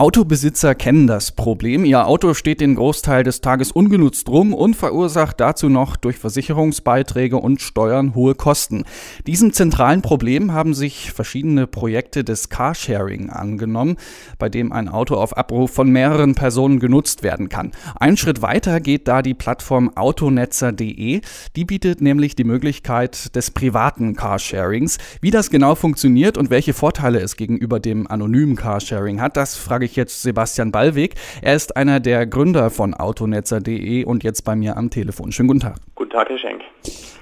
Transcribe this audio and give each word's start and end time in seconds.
Autobesitzer 0.00 0.74
kennen 0.74 1.06
das 1.06 1.30
Problem. 1.30 1.84
Ihr 1.84 2.06
Auto 2.06 2.32
steht 2.32 2.62
den 2.62 2.74
Großteil 2.74 3.22
des 3.22 3.42
Tages 3.42 3.70
ungenutzt 3.70 4.30
rum 4.30 4.54
und 4.54 4.74
verursacht 4.74 5.38
dazu 5.40 5.68
noch 5.68 5.96
durch 5.96 6.16
Versicherungsbeiträge 6.16 7.36
und 7.36 7.60
Steuern 7.60 8.14
hohe 8.14 8.34
Kosten. 8.34 8.84
Diesem 9.26 9.52
zentralen 9.52 10.00
Problem 10.00 10.54
haben 10.54 10.72
sich 10.72 11.12
verschiedene 11.12 11.66
Projekte 11.66 12.24
des 12.24 12.48
Carsharing 12.48 13.28
angenommen, 13.28 13.98
bei 14.38 14.48
dem 14.48 14.72
ein 14.72 14.88
Auto 14.88 15.16
auf 15.16 15.36
Abruf 15.36 15.70
von 15.70 15.90
mehreren 15.90 16.34
Personen 16.34 16.80
genutzt 16.80 17.22
werden 17.22 17.50
kann. 17.50 17.72
Ein 17.96 18.16
Schritt 18.16 18.40
weiter 18.40 18.80
geht 18.80 19.06
da 19.06 19.20
die 19.20 19.34
Plattform 19.34 19.94
autonetzer.de. 19.94 21.20
Die 21.56 21.64
bietet 21.66 22.00
nämlich 22.00 22.34
die 22.34 22.44
Möglichkeit 22.44 23.36
des 23.36 23.50
privaten 23.50 24.16
Carsharings. 24.16 24.96
Wie 25.20 25.30
das 25.30 25.50
genau 25.50 25.74
funktioniert 25.74 26.38
und 26.38 26.48
welche 26.48 26.72
Vorteile 26.72 27.20
es 27.20 27.36
gegenüber 27.36 27.80
dem 27.80 28.06
anonymen 28.06 28.56
Carsharing 28.56 29.20
hat, 29.20 29.36
das 29.36 29.56
frage 29.56 29.84
ich 29.84 29.89
ich 29.90 29.96
jetzt 29.96 30.22
Sebastian 30.22 30.72
Ballweg. 30.72 31.14
Er 31.42 31.54
ist 31.54 31.76
einer 31.76 32.00
der 32.00 32.26
Gründer 32.26 32.70
von 32.70 32.94
autonetzer.de 32.94 34.04
und 34.04 34.24
jetzt 34.24 34.44
bei 34.44 34.56
mir 34.56 34.76
am 34.76 34.90
Telefon. 34.90 35.32
Schönen 35.32 35.48
guten 35.48 35.60
Tag. 35.60 35.76
Guten 35.94 36.10
Tag, 36.10 36.28
Herr 36.28 36.38
Schenk. 36.38 36.62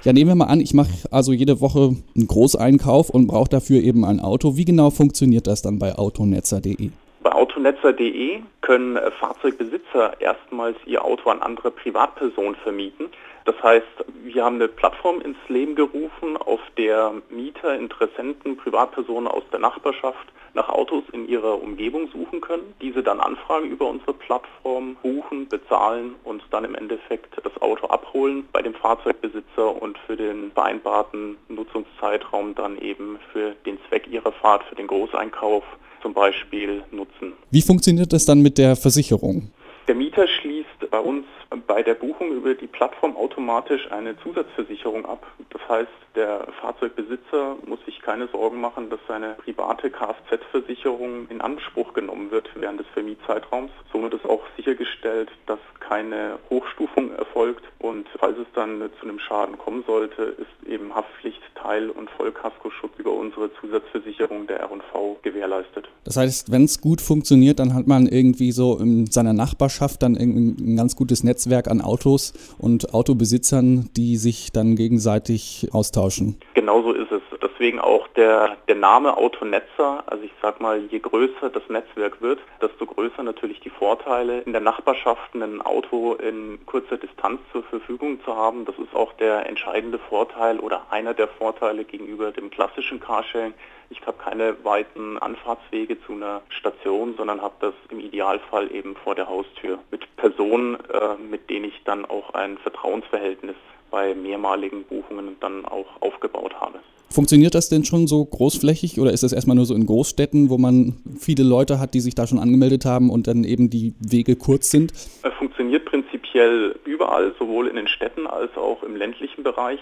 Ja, 0.03 0.13
nehmen 0.13 0.29
wir 0.29 0.35
mal 0.35 0.45
an, 0.45 0.61
ich 0.61 0.73
mache 0.73 0.89
also 1.11 1.33
jede 1.33 1.59
Woche 1.59 1.95
einen 2.15 2.27
Großeinkauf 2.27 3.09
und 3.09 3.27
brauche 3.27 3.49
dafür 3.49 3.81
eben 3.81 4.05
ein 4.05 4.19
Auto. 4.21 4.55
Wie 4.55 4.65
genau 4.65 4.91
funktioniert 4.91 5.47
das 5.47 5.61
dann 5.61 5.79
bei 5.79 5.95
autonetzer.de? 5.95 6.91
Bei 7.21 7.33
autonetzer.de 7.33 8.41
können 8.61 8.95
äh, 8.95 9.11
Fahrzeugbesitzer 9.11 10.21
erstmals 10.21 10.77
ihr 10.85 11.03
Auto 11.03 11.29
an 11.29 11.41
andere 11.41 11.71
Privatpersonen 11.71 12.55
vermieten. 12.55 13.09
Das 13.45 13.61
heißt, 13.61 14.05
wir 14.23 14.43
haben 14.43 14.55
eine 14.55 14.67
Plattform 14.67 15.21
ins 15.21 15.37
Leben 15.47 15.75
gerufen, 15.75 16.37
auf 16.37 16.61
der 16.77 17.13
Mieter, 17.29 17.75
Interessenten, 17.75 18.57
Privatpersonen 18.57 19.27
aus 19.27 19.43
der 19.51 19.59
Nachbarschaft 19.59 20.27
nach 20.53 20.69
Autos 20.69 21.03
in 21.11 21.27
ihrer 21.27 21.61
Umgebung 21.61 22.09
suchen 22.09 22.41
können, 22.41 22.73
diese 22.81 23.03
dann 23.03 23.19
anfragen 23.19 23.69
über 23.69 23.87
unsere 23.87 24.13
Plattform, 24.13 24.95
buchen, 25.01 25.47
bezahlen 25.47 26.15
und 26.23 26.43
dann 26.51 26.63
im 26.63 26.75
Endeffekt 26.75 27.35
das 27.43 27.61
Auto 27.61 27.87
abholen 27.87 28.47
bei 28.51 28.61
dem 28.61 28.73
Fahrzeugbesitzer 28.73 29.81
und 29.81 29.97
für 29.99 30.15
den 30.15 30.51
vereinbarten 30.51 31.37
Nutzungszeitraum 31.49 32.55
dann 32.55 32.77
eben 32.77 33.19
für 33.31 33.55
den 33.65 33.77
Zweck 33.87 34.07
ihrer 34.07 34.31
Fahrt, 34.31 34.63
für 34.63 34.75
den 34.75 34.87
Großeinkauf 34.87 35.63
zum 36.01 36.13
Beispiel 36.13 36.83
nutzen. 36.91 37.33
Wie 37.51 37.61
funktioniert 37.61 38.13
das 38.13 38.25
dann 38.25 38.41
mit 38.41 38.57
der 38.57 38.75
Versicherung? 38.75 39.51
Der 39.87 39.95
Mieter 39.95 40.27
schließt 40.27 40.91
bei 40.91 40.99
uns 40.99 41.25
bei 41.65 41.81
der 41.81 41.95
Buchung 41.95 42.31
über 42.31 42.53
die 42.53 42.67
Plattform 42.67 43.17
automatisch 43.17 43.91
eine 43.91 44.15
Zusatzversicherung 44.19 45.05
ab. 45.05 45.25
Das 45.49 45.61
heißt, 45.67 45.89
der 46.15 46.47
Fahrzeugbesitzer 46.61 47.57
muss 47.65 47.83
sich 47.85 47.99
keine 48.01 48.27
Sorgen 48.27 48.61
machen, 48.61 48.89
dass 48.91 48.99
seine 49.07 49.35
private 49.43 49.89
Kfz-Versicherung 49.89 51.27
in 51.29 51.41
Anspruch 51.41 51.93
genommen 51.93 52.29
wird 52.29 52.49
während 52.55 52.79
des 52.79 52.87
Vermietzeitraums. 52.93 53.71
Somit 53.91 54.13
ist 54.13 54.25
auch 54.25 54.43
sichergestellt, 54.57 55.31
dass 55.47 55.59
keine 55.79 56.37
Hochstufung 56.51 57.15
erfolgt 57.15 57.63
und 57.79 58.07
falls 58.19 58.37
es 58.37 58.47
dann 58.53 58.91
zu 58.99 59.07
einem 59.07 59.19
Schaden 59.19 59.57
kommen 59.57 59.83
sollte, 59.87 60.35
ist 60.37 60.69
eben 60.69 60.93
Haftpflicht, 60.93 61.41
Teil- 61.69 61.91
und 61.91 62.09
Vollkaskoschutz 62.09 62.93
über 62.97 63.11
unsere 63.11 63.53
Zusatzversicherung 63.61 64.47
der 64.47 64.61
R&V 64.61 65.17
gewährleistet. 65.21 65.87
Das 66.03 66.17
heißt, 66.17 66.51
wenn 66.51 66.63
es 66.63 66.81
gut 66.81 66.99
funktioniert, 66.99 67.59
dann 67.59 67.75
hat 67.75 67.85
man 67.85 68.07
irgendwie 68.07 68.51
so 68.51 68.79
in 68.79 69.05
seiner 69.05 69.33
Nachbarschaft 69.33 70.01
dann 70.01 70.15
ein 70.15 70.75
ganz 70.75 70.95
gutes 70.95 71.23
Netzwerk 71.23 71.67
an 71.67 71.81
Autos 71.81 72.33
und 72.57 72.95
Autobesitzern, 72.95 73.89
die 73.95 74.17
sich 74.17 74.51
dann 74.51 74.75
gegenseitig 74.75 75.69
austauschen. 75.71 76.37
Genauso 76.55 76.91
ist 76.93 77.11
es. 77.11 77.21
Deswegen 77.39 77.79
auch 77.79 78.07
der, 78.15 78.57
der 78.67 78.75
Name 78.75 79.17
Autonetzer. 79.17 80.03
Also 80.07 80.23
ich 80.23 80.31
sag 80.41 80.61
mal, 80.61 80.81
je 80.89 80.99
größer 80.99 81.49
das 81.49 81.63
Netzwerk 81.69 82.21
wird, 82.21 82.39
desto 82.61 82.85
größer 82.85 83.21
natürlich 83.21 83.59
die 83.59 83.69
Vorteile, 83.69 84.39
in 84.41 84.53
der 84.53 84.61
Nachbarschaft 84.61 85.35
ein 85.35 85.61
Auto 85.61 86.15
in 86.15 86.59
kurzer 86.65 86.97
Distanz 86.97 87.41
zur 87.51 87.63
Verfügung 87.63 88.23
zu 88.23 88.35
haben. 88.35 88.65
Das 88.65 88.75
ist 88.79 88.95
auch 88.95 89.13
der 89.13 89.45
entscheidende 89.47 89.99
Vorteil 89.99 90.59
oder 90.59 90.87
einer 90.89 91.13
der 91.13 91.27
Vorteile 91.27 91.58
gegenüber 91.85 92.31
dem 92.31 92.49
klassischen 92.49 92.99
Carsharing. 92.99 93.53
Ich 93.89 94.05
habe 94.05 94.17
keine 94.17 94.55
weiten 94.63 95.17
Anfahrtswege 95.17 95.97
zu 96.05 96.13
einer 96.13 96.41
Station, 96.49 97.15
sondern 97.17 97.41
habe 97.41 97.55
das 97.59 97.73
im 97.89 97.99
Idealfall 97.99 98.71
eben 98.71 98.95
vor 98.95 99.15
der 99.15 99.27
Haustür 99.27 99.79
mit 99.91 100.15
Personen, 100.17 100.75
äh, 100.75 101.15
mit 101.29 101.49
denen 101.49 101.65
ich 101.65 101.81
dann 101.85 102.05
auch 102.05 102.33
ein 102.33 102.57
Vertrauensverhältnis 102.59 103.55
bei 103.91 104.13
mehrmaligen 104.13 104.83
Buchungen 104.83 105.37
dann 105.39 105.65
auch 105.65 105.87
aufgebaut 106.01 106.53
habe. 106.59 106.79
Funktioniert 107.11 107.55
das 107.55 107.69
denn 107.69 107.83
schon 107.83 108.05
so 108.05 108.23
großflächig 108.23 108.99
oder 108.99 109.11
ist 109.11 109.23
das 109.23 109.33
erstmal 109.33 109.55
nur 109.55 109.65
so 109.65 109.73
in 109.73 109.87
Großstädten, 109.87 110.51
wo 110.51 110.59
man 110.59 110.97
viele 111.19 111.43
Leute 111.43 111.79
hat, 111.79 111.95
die 111.95 112.01
sich 112.01 112.13
da 112.13 112.27
schon 112.27 112.37
angemeldet 112.37 112.85
haben 112.85 113.09
und 113.09 113.25
dann 113.25 113.43
eben 113.43 113.71
die 113.71 113.95
Wege 113.99 114.35
kurz 114.35 114.69
sind? 114.69 114.91
Es 114.91 115.33
funktioniert 115.39 115.85
prinzipiell 115.85 116.75
überall, 116.85 117.33
sowohl 117.39 117.67
in 117.67 117.77
den 117.77 117.87
Städten 117.87 118.27
als 118.27 118.55
auch 118.55 118.83
im 118.83 118.95
ländlichen 118.95 119.41
Bereich. 119.41 119.79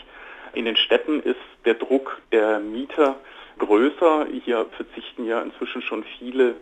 In 0.58 0.66
den 0.66 0.76
Städten 0.76 1.20
ist 1.20 1.38
der 1.66 1.76
Druck 1.76 2.20
der 2.32 2.60
Mieter 2.60 3.18
größer. 3.60 4.26
Hier 4.44 4.66
verzichten 4.76 5.24
ja 5.24 5.40
inzwischen 5.40 5.84
schon 5.84 6.04
viele 6.18 6.56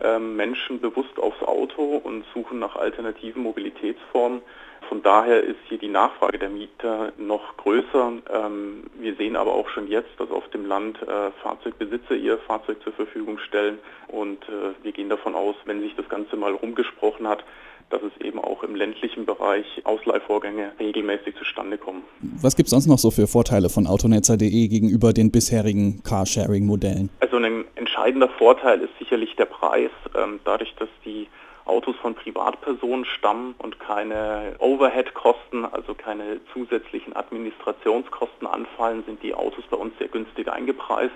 ähm, 0.00 0.36
Menschen 0.36 0.80
bewusst 0.80 1.18
aufs 1.18 1.42
Auto 1.42 1.96
und 1.96 2.24
suchen 2.32 2.60
nach 2.60 2.76
alternativen 2.76 3.42
Mobilitätsformen. 3.42 4.40
Von 4.88 5.02
daher 5.02 5.42
ist 5.42 5.58
hier 5.68 5.78
die 5.78 5.88
Nachfrage 5.88 6.38
der 6.38 6.48
Mieter 6.48 7.12
noch 7.18 7.56
größer. 7.56 8.12
Ähm, 8.32 8.84
wir 8.94 9.16
sehen 9.16 9.34
aber 9.34 9.52
auch 9.52 9.68
schon 9.70 9.88
jetzt, 9.88 10.10
dass 10.18 10.30
auf 10.30 10.48
dem 10.50 10.64
Land 10.66 11.02
äh, 11.02 11.32
Fahrzeugbesitzer 11.42 12.14
ihr 12.14 12.38
Fahrzeug 12.38 12.80
zur 12.84 12.92
Verfügung 12.92 13.38
stellen 13.38 13.80
und 14.06 14.48
äh, 14.48 14.74
wir 14.84 14.92
gehen 14.92 15.08
davon 15.08 15.34
aus, 15.34 15.56
wenn 15.64 15.80
sich 15.80 15.96
das 15.96 16.08
Ganze 16.08 16.36
mal 16.36 16.52
rumgesprochen 16.52 17.26
hat, 17.26 17.42
dass 17.90 18.02
es 18.02 18.24
eben 18.24 18.38
auch 18.38 18.62
im 18.62 18.74
ländlichen 18.74 19.26
Bereich 19.26 19.66
Ausleihvorgänge 19.84 20.72
regelmäßig 20.78 21.36
zustande 21.36 21.76
kommen. 21.76 22.02
Was 22.40 22.56
gibt 22.56 22.68
es 22.68 22.70
sonst 22.70 22.86
noch 22.86 22.98
so 22.98 23.10
für 23.10 23.26
Vorteile 23.26 23.68
von 23.68 23.86
autonetzer.de 23.86 24.68
gegenüber 24.68 25.12
den 25.12 25.30
bisherigen 25.30 26.02
Carsharing-Modellen? 26.02 27.10
Also 27.20 27.36
ein 27.36 27.64
entscheidender 27.74 28.28
Vorteil 28.28 28.80
ist 28.80 28.96
sicherlich 28.98 29.34
der 29.36 29.46
Preis. 29.46 29.90
Ähm, 30.16 30.40
dadurch, 30.44 30.74
dass 30.78 30.88
die 31.04 31.26
Autos 31.64 31.94
von 31.96 32.14
Privatpersonen 32.14 33.04
stammen 33.04 33.54
und 33.58 33.78
keine 33.78 34.54
Overhead-Kosten, 34.58 35.64
also 35.64 35.94
keine 35.94 36.40
zusätzlichen 36.52 37.14
Administrationskosten 37.14 38.46
anfallen, 38.46 39.04
sind 39.06 39.22
die 39.22 39.34
Autos 39.34 39.64
bei 39.70 39.76
uns 39.76 39.92
sehr 39.98 40.08
günstig 40.08 40.50
eingepreist. 40.50 41.14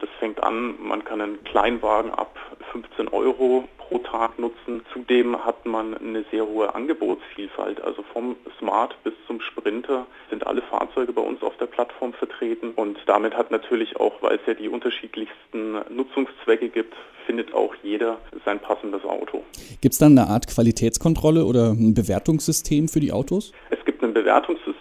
Das 0.00 0.08
fängt 0.20 0.42
an, 0.42 0.76
man 0.80 1.04
kann 1.04 1.20
einen 1.20 1.42
Kleinwagen 1.44 2.12
ab 2.12 2.36
15 2.72 3.08
Euro 3.08 3.64
pro 3.78 3.98
Tag 3.98 4.38
nutzen. 4.38 4.82
Zudem 4.92 5.44
hat 5.44 5.66
man 5.66 5.96
eine 5.96 6.24
sehr 6.30 6.46
hohe 6.46 6.74
Angebotsvielfalt. 6.74 7.80
Also 7.80 8.02
vom 8.12 8.36
Smart 8.58 8.96
bis 9.02 9.14
zum 9.26 9.40
Sprinter 9.40 10.06
sind 10.30 10.46
alle 10.46 10.62
Fahrzeuge 10.62 11.12
bei 11.12 11.22
uns 11.22 11.42
auf 11.42 11.56
der 11.56 11.66
Plattform 11.66 12.12
vertreten. 12.12 12.72
Und 12.76 12.98
damit 13.06 13.34
hat 13.34 13.50
natürlich 13.50 13.96
auch, 13.96 14.22
weil 14.22 14.36
es 14.36 14.42
ja 14.46 14.54
die 14.54 14.68
unterschiedlichsten 14.68 15.72
Nutzungszwecke 15.90 16.68
gibt, 16.68 16.94
findet 17.26 17.52
auch 17.52 17.74
jeder 17.82 18.18
sein 18.44 18.58
passendes 18.60 19.04
Auto. 19.04 19.44
Gibt 19.80 19.92
es 19.92 19.98
dann 19.98 20.18
eine 20.18 20.28
Art 20.28 20.46
Qualitätskontrolle 20.46 21.44
oder 21.44 21.70
ein 21.70 21.94
Bewertungssystem 21.94 22.88
für 22.88 23.00
die 23.00 23.12
Autos? 23.12 23.52
Es 23.70 23.84
gibt 23.84 24.02
ein 24.02 24.14
Bewertungssystem, 24.14 24.77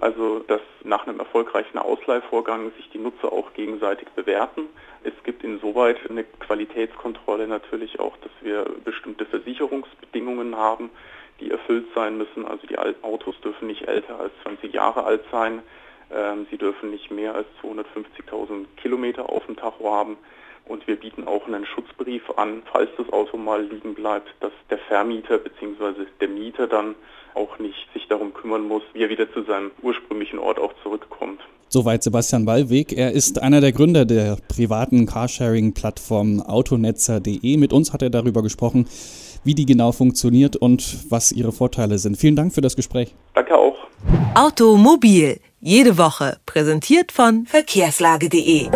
also 0.00 0.40
dass 0.40 0.60
nach 0.82 1.06
einem 1.06 1.18
erfolgreichen 1.18 1.78
Ausleihvorgang 1.78 2.72
sich 2.76 2.90
die 2.90 2.98
Nutzer 2.98 3.32
auch 3.32 3.52
gegenseitig 3.54 4.08
bewerten. 4.10 4.62
Es 5.04 5.12
gibt 5.24 5.44
insoweit 5.44 5.98
eine 6.08 6.24
Qualitätskontrolle 6.24 7.46
natürlich 7.46 8.00
auch, 8.00 8.16
dass 8.18 8.32
wir 8.40 8.64
bestimmte 8.84 9.24
Versicherungsbedingungen 9.26 10.56
haben, 10.56 10.90
die 11.40 11.50
erfüllt 11.50 11.86
sein 11.94 12.18
müssen. 12.18 12.46
Also 12.46 12.66
die 12.66 12.78
Autos 12.78 13.40
dürfen 13.40 13.68
nicht 13.68 13.88
älter 13.88 14.18
als 14.18 14.32
20 14.42 14.72
Jahre 14.72 15.04
alt 15.04 15.22
sein. 15.30 15.62
Ähm, 16.12 16.46
sie 16.50 16.58
dürfen 16.58 16.90
nicht 16.90 17.10
mehr 17.10 17.34
als 17.34 17.46
250.000 17.62 18.66
Kilometer 18.76 19.30
auf 19.30 19.46
dem 19.46 19.56
Tacho 19.56 19.92
haben. 19.92 20.16
Und 20.66 20.86
wir 20.86 20.96
bieten 20.96 21.26
auch 21.26 21.46
einen 21.46 21.66
Schutzbrief 21.66 22.22
an, 22.36 22.62
falls 22.72 22.90
das 22.96 23.12
Auto 23.12 23.36
mal 23.36 23.62
liegen 23.62 23.94
bleibt, 23.94 24.28
dass 24.40 24.52
der 24.70 24.78
Vermieter 24.78 25.38
bzw. 25.38 26.06
der 26.20 26.28
Mieter 26.28 26.66
dann 26.66 26.94
auch 27.34 27.58
nicht 27.58 27.88
sich 27.92 28.06
darum 28.08 28.34
kümmern 28.34 28.66
muss, 28.66 28.82
wie 28.92 29.02
er 29.02 29.08
wieder 29.08 29.32
zu 29.32 29.42
seinem 29.42 29.70
ursprünglichen 29.82 30.38
Ort 30.38 30.58
auch 30.58 30.72
zurückkommt. 30.82 31.40
Soweit 31.68 32.02
Sebastian 32.02 32.44
Ballweg. 32.44 32.92
Er 32.92 33.12
ist 33.12 33.40
einer 33.40 33.62
der 33.62 33.72
Gründer 33.72 34.04
der 34.04 34.36
privaten 34.48 35.06
Carsharing-Plattform 35.06 36.42
autonetzer.de. 36.42 37.56
Mit 37.56 37.72
uns 37.72 37.94
hat 37.94 38.02
er 38.02 38.10
darüber 38.10 38.42
gesprochen, 38.42 38.86
wie 39.42 39.54
die 39.54 39.64
genau 39.64 39.92
funktioniert 39.92 40.54
und 40.56 41.10
was 41.10 41.32
ihre 41.32 41.50
Vorteile 41.50 41.96
sind. 41.96 42.18
Vielen 42.18 42.36
Dank 42.36 42.52
für 42.52 42.60
das 42.60 42.76
Gespräch. 42.76 43.14
Danke 43.34 43.56
auch. 43.56 43.76
Automobil, 44.34 45.40
jede 45.60 45.96
Woche, 45.96 46.36
präsentiert 46.44 47.10
von 47.10 47.46
verkehrslage.de. 47.46 48.68